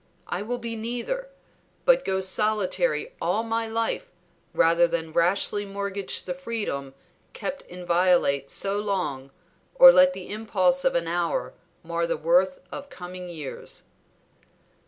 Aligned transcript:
I 0.25 0.41
will 0.41 0.57
be 0.57 0.75
neither, 0.75 1.29
but 1.85 2.03
go 2.03 2.21
solitary 2.21 3.13
all 3.21 3.43
my 3.43 3.67
life 3.67 4.09
rather 4.51 4.87
than 4.87 5.13
rashly 5.13 5.63
mortgage 5.63 6.23
the 6.23 6.33
freedom 6.33 6.95
kept 7.33 7.61
inviolate 7.69 8.49
so 8.49 8.79
long, 8.79 9.29
or 9.75 9.91
let 9.91 10.13
the 10.13 10.31
impulse 10.31 10.83
of 10.83 10.95
an 10.95 11.07
hour 11.07 11.53
mar 11.83 12.07
the 12.07 12.17
worth 12.17 12.61
of 12.71 12.89
coming 12.89 13.29
years." 13.29 13.83